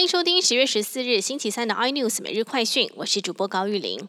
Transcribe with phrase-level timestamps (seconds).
[0.00, 4.08] 欢迎收听十月十四日星期三的 iNews 每日快讯，我是主播高玉玲。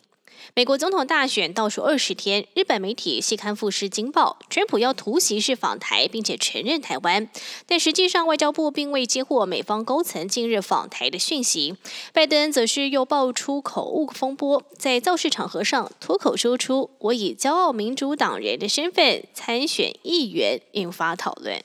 [0.55, 7.29] 美国总统大选倒数二十天，日本媒体细看富士惊爆，川普要突袭式访台，并且承认台湾，
[7.65, 11.75] 但实际上外交部并未接获美方高层近日访台的讯息。
[12.13, 21.61] 拜登则是又爆出口误风波，在造势场合上脱口说出“我以骄傲民主党人的身份参选议员”，引发讨论。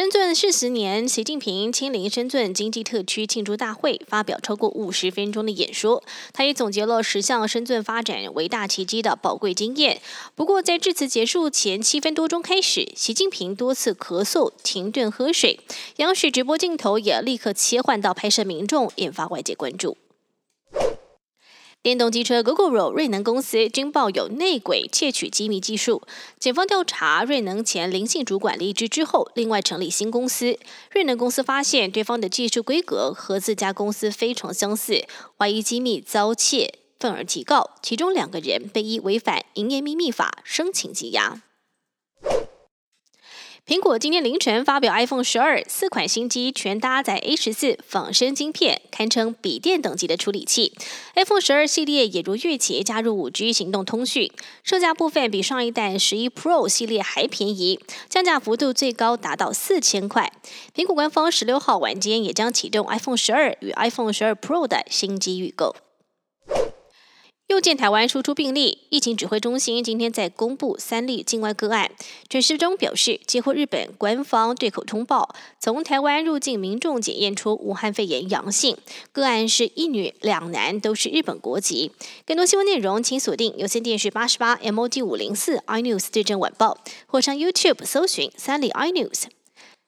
[0.00, 6.02] 深圳四十年，习近平亲临深圳经济特区庆祝大会，发表超过五十分钟的演说。
[6.32, 10.00] 他也总结了十项深圳发展为大奇迹的宝贵经验。
[10.34, 15.60] 不过，在致辞结束前七分多钟开始，习近平多次咳嗽、停顿喝水，
[15.96, 19.98] 央视直播镜头也立刻切换到拍摄民众，引发外界关注。
[21.82, 26.02] 电动机车 Google 瑞能公司均报有内鬼窃取机密技术。
[26.38, 30.58] 警方调查瑞能前林姓主管离职之后，另外成立新公司。
[30.92, 35.06] 瑞能公司发现对方的技术规格和自家公司非常相似，
[35.38, 37.70] 怀疑机密遭窃，愤而提告。
[37.80, 41.40] 其中两个人被依违反营业秘密法申请羁押。
[43.66, 50.72] 苹果今天凌晨发表 iPhone 十二四款新机，全搭载 A 十四仿生晶片，堪称笔电等级的处理器。
[51.14, 54.32] iPhone 十二系列也如预期加入五 G 行动通讯，
[54.64, 60.32] 售价部分比上一代十一 Pro 系列还便宜，降价幅度最高达到四千块。
[60.74, 65.76] 苹果官方十六号晚间也将启动 iPhone 十二与 iPhone 十二 Pro 的新机预购。
[67.60, 71.90] 又见台湾输出病例，疫情指挥中心今天在公布三例境外个案。
[72.26, 78.78] 陈时中表示，接获日本官方对口通报，从台湾入境民众检验出武汉肺炎阳性，
[79.12, 81.92] 个案是一女两男，都是日本国籍。
[82.24, 89.24] 更多新闻内容，请锁定有线电视八十八 MOD 五零四 iNews 对阵晚报，或上 YouTube 搜寻三立 iNews。